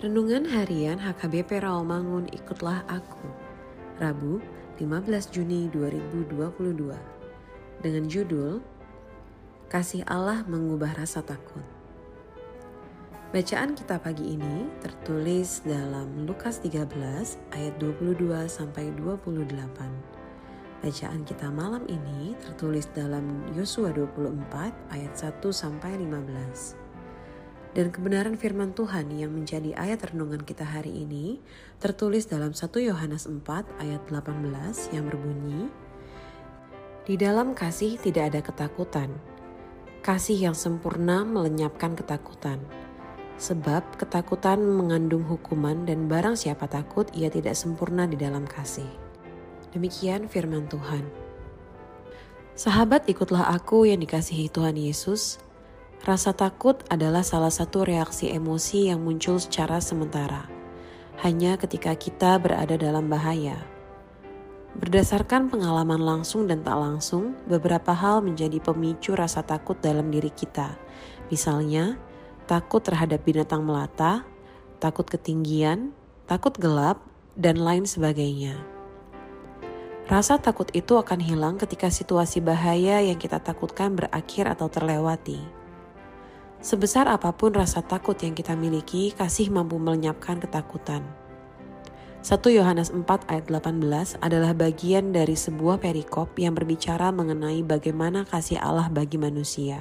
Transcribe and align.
Renungan 0.00 0.48
Harian 0.48 0.96
HKBP 0.96 1.60
Rawamangun 1.60 2.32
Ikutlah 2.32 2.88
Aku. 2.88 3.28
Rabu 4.00 4.40
15 4.80 5.28
Juni 5.28 5.68
2022 5.68 6.96
Dengan 7.84 8.08
judul 8.08 8.64
Kasih 9.68 10.00
Allah 10.08 10.40
Mengubah 10.48 10.96
Rasa 10.96 11.20
Takut. 11.20 11.60
Bacaan 13.28 13.76
kita 13.76 14.00
pagi 14.00 14.40
ini 14.40 14.72
tertulis 14.80 15.60
dalam 15.68 16.24
Lukas 16.24 16.64
13 16.64 16.96
ayat 17.52 17.76
22 17.76 18.48
sampai 18.48 18.88
28. 18.96 19.52
Bacaan 20.80 21.20
kita 21.28 21.52
malam 21.52 21.84
ini 21.92 22.32
tertulis 22.40 22.88
dalam 22.96 23.44
Yosua 23.52 23.92
24 23.92 24.96
ayat 24.96 25.12
1 25.12 25.44
sampai 25.52 26.00
15 26.00 26.89
dan 27.70 27.94
kebenaran 27.94 28.34
firman 28.34 28.74
Tuhan 28.74 29.14
yang 29.14 29.30
menjadi 29.30 29.78
ayat 29.78 30.10
renungan 30.10 30.42
kita 30.42 30.66
hari 30.66 31.06
ini 31.06 31.38
tertulis 31.78 32.26
dalam 32.26 32.50
1 32.50 32.66
Yohanes 32.82 33.30
4 33.30 33.46
ayat 33.78 34.02
18 34.10 34.90
yang 34.90 35.06
berbunyi 35.06 35.70
Di 37.06 37.14
dalam 37.14 37.54
kasih 37.54 37.98
tidak 37.98 38.34
ada 38.34 38.40
ketakutan. 38.42 39.10
Kasih 40.02 40.50
yang 40.50 40.56
sempurna 40.56 41.22
melenyapkan 41.22 41.94
ketakutan. 41.94 42.58
Sebab 43.40 43.96
ketakutan 43.96 44.60
mengandung 44.60 45.24
hukuman 45.24 45.88
dan 45.88 46.06
barang 46.10 46.36
siapa 46.36 46.68
takut 46.68 47.08
ia 47.16 47.32
tidak 47.32 47.56
sempurna 47.56 48.04
di 48.04 48.14
dalam 48.20 48.44
kasih. 48.44 48.86
Demikian 49.72 50.28
firman 50.28 50.68
Tuhan. 50.68 51.06
Sahabat 52.52 53.08
ikutlah 53.08 53.48
aku 53.48 53.88
yang 53.88 54.02
dikasihi 54.04 54.52
Tuhan 54.52 54.76
Yesus 54.76 55.40
Rasa 56.00 56.32
takut 56.32 56.80
adalah 56.88 57.20
salah 57.20 57.52
satu 57.52 57.84
reaksi 57.84 58.32
emosi 58.32 58.88
yang 58.88 59.04
muncul 59.04 59.36
secara 59.36 59.84
sementara, 59.84 60.48
hanya 61.20 61.60
ketika 61.60 61.92
kita 61.92 62.40
berada 62.40 62.80
dalam 62.80 63.12
bahaya. 63.12 63.60
Berdasarkan 64.80 65.52
pengalaman 65.52 66.00
langsung 66.00 66.48
dan 66.48 66.64
tak 66.64 66.80
langsung, 66.80 67.36
beberapa 67.44 67.92
hal 67.92 68.24
menjadi 68.24 68.64
pemicu 68.64 69.12
rasa 69.12 69.44
takut 69.44 69.76
dalam 69.84 70.08
diri 70.08 70.32
kita. 70.32 70.72
Misalnya, 71.28 72.00
takut 72.48 72.80
terhadap 72.80 73.20
binatang 73.20 73.60
melata, 73.60 74.24
takut 74.80 75.04
ketinggian, 75.04 75.92
takut 76.24 76.56
gelap, 76.56 77.04
dan 77.36 77.60
lain 77.60 77.84
sebagainya. 77.84 78.56
Rasa 80.08 80.40
takut 80.40 80.72
itu 80.72 80.96
akan 80.96 81.20
hilang 81.20 81.54
ketika 81.60 81.92
situasi 81.92 82.40
bahaya 82.40 83.04
yang 83.04 83.20
kita 83.20 83.36
takutkan 83.36 83.92
berakhir 83.92 84.48
atau 84.48 84.72
terlewati. 84.72 85.59
Sebesar 86.60 87.08
apa 87.08 87.32
pun 87.32 87.56
rasa 87.56 87.80
takut 87.80 88.20
yang 88.20 88.36
kita 88.36 88.52
miliki, 88.52 89.16
kasih 89.16 89.48
mampu 89.48 89.80
melenyapkan 89.80 90.36
ketakutan. 90.36 91.00
1 92.20 92.36
Yohanes 92.52 92.92
4 92.92 93.08
ayat 93.32 93.48
18 93.48 94.20
adalah 94.20 94.52
bagian 94.52 95.08
dari 95.08 95.32
sebuah 95.32 95.80
perikop 95.80 96.36
yang 96.36 96.52
berbicara 96.52 97.08
mengenai 97.16 97.64
bagaimana 97.64 98.28
kasih 98.28 98.60
Allah 98.60 98.92
bagi 98.92 99.16
manusia. 99.16 99.80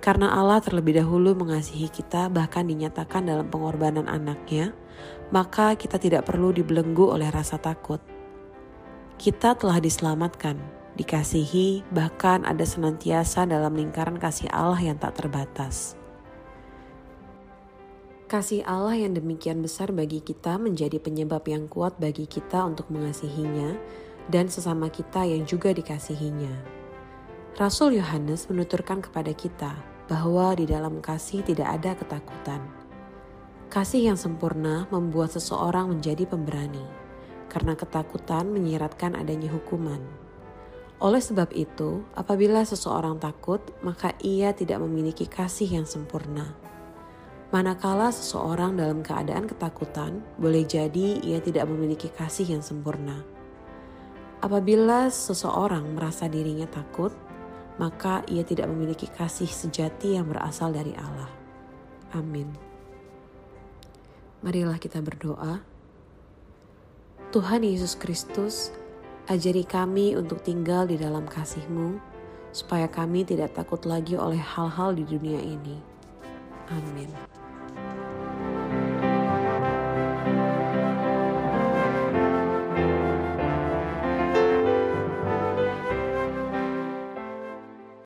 Karena 0.00 0.32
Allah 0.32 0.64
terlebih 0.64 0.96
dahulu 0.96 1.36
mengasihi 1.36 1.92
kita 1.92 2.32
bahkan 2.32 2.64
dinyatakan 2.64 3.28
dalam 3.28 3.52
pengorbanan 3.52 4.08
anaknya, 4.08 4.72
maka 5.28 5.76
kita 5.76 6.00
tidak 6.00 6.24
perlu 6.24 6.56
dibelenggu 6.56 7.04
oleh 7.04 7.28
rasa 7.28 7.60
takut. 7.60 8.00
Kita 9.20 9.52
telah 9.60 9.76
diselamatkan, 9.76 10.56
dikasihi, 11.00 11.88
bahkan 11.88 12.44
ada 12.44 12.60
senantiasa 12.60 13.48
dalam 13.48 13.72
lingkaran 13.72 14.20
kasih 14.20 14.52
Allah 14.52 14.76
yang 14.76 15.00
tak 15.00 15.16
terbatas. 15.16 15.96
Kasih 18.28 18.62
Allah 18.68 19.00
yang 19.00 19.16
demikian 19.16 19.64
besar 19.64 19.90
bagi 19.96 20.20
kita 20.20 20.60
menjadi 20.60 21.00
penyebab 21.00 21.42
yang 21.48 21.66
kuat 21.66 21.96
bagi 21.96 22.28
kita 22.28 22.62
untuk 22.62 22.92
mengasihinya 22.92 23.74
dan 24.28 24.46
sesama 24.46 24.92
kita 24.92 25.24
yang 25.24 25.42
juga 25.48 25.72
dikasihinya. 25.72 26.78
Rasul 27.58 27.98
Yohanes 27.98 28.46
menuturkan 28.46 29.02
kepada 29.02 29.34
kita 29.34 29.74
bahwa 30.06 30.54
di 30.54 30.68
dalam 30.68 31.02
kasih 31.02 31.42
tidak 31.42 31.80
ada 31.80 31.98
ketakutan. 31.98 32.62
Kasih 33.66 34.14
yang 34.14 34.18
sempurna 34.20 34.86
membuat 34.94 35.34
seseorang 35.34 35.90
menjadi 35.90 36.28
pemberani, 36.28 36.86
karena 37.50 37.74
ketakutan 37.74 38.46
menyiratkan 38.54 39.18
adanya 39.18 39.50
hukuman. 39.50 40.29
Oleh 41.00 41.24
sebab 41.24 41.48
itu, 41.56 42.04
apabila 42.12 42.60
seseorang 42.60 43.16
takut, 43.16 43.64
maka 43.80 44.12
ia 44.20 44.52
tidak 44.52 44.84
memiliki 44.84 45.24
kasih 45.24 45.80
yang 45.80 45.88
sempurna. 45.88 46.52
Manakala 47.50 48.12
seseorang 48.12 48.76
dalam 48.76 49.00
keadaan 49.00 49.48
ketakutan, 49.48 50.20
boleh 50.36 50.62
jadi 50.62 51.18
ia 51.24 51.40
tidak 51.40 51.66
memiliki 51.72 52.12
kasih 52.12 52.52
yang 52.52 52.62
sempurna. 52.62 53.24
Apabila 54.44 55.08
seseorang 55.08 55.96
merasa 55.96 56.28
dirinya 56.28 56.68
takut, 56.68 57.16
maka 57.80 58.20
ia 58.28 58.44
tidak 58.44 58.68
memiliki 58.68 59.08
kasih 59.08 59.48
sejati 59.48 60.20
yang 60.20 60.28
berasal 60.28 60.68
dari 60.68 60.92
Allah. 61.00 61.32
Amin. 62.12 62.52
Marilah 64.44 64.76
kita 64.76 65.00
berdoa. 65.00 65.64
Tuhan 67.32 67.64
Yesus 67.64 67.96
Kristus, 67.96 68.70
Ajari 69.30 69.62
kami 69.62 70.18
untuk 70.18 70.42
tinggal 70.42 70.90
di 70.90 70.98
dalam 70.98 71.22
kasih-Mu, 71.22 72.02
supaya 72.50 72.90
kami 72.90 73.22
tidak 73.22 73.54
takut 73.54 73.78
lagi 73.86 74.18
oleh 74.18 74.42
hal-hal 74.42 74.90
di 74.90 75.06
dunia 75.06 75.38
ini. 75.38 75.78
Amin. 76.66 77.39